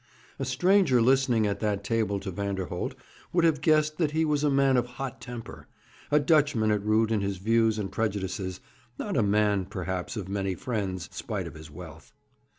A 0.39 0.45
stranger 0.45 0.99
listening 0.99 1.45
at 1.45 1.59
that 1.59 1.83
table 1.83 2.19
to 2.21 2.31
Vanderholt 2.31 2.95
would 3.31 3.43
have 3.45 3.61
guessed 3.61 3.99
that 3.99 4.09
he 4.09 4.25
was 4.25 4.43
a 4.43 4.49
man 4.49 4.75
of 4.75 4.87
hot 4.97 5.21
temper, 5.21 5.67
a 6.09 6.19
Dutchman 6.19 6.71
at 6.71 6.83
root 6.83 7.11
in 7.11 7.21
his 7.21 7.37
views 7.37 7.77
and 7.77 7.91
prejudices, 7.91 8.61
not 8.97 9.15
a 9.15 9.21
man, 9.21 9.65
perhaps, 9.67 10.17
of 10.17 10.27
many 10.27 10.55
friends, 10.55 11.07
spite 11.11 11.45
of 11.45 11.53
his 11.53 11.69
wealth. 11.69 12.13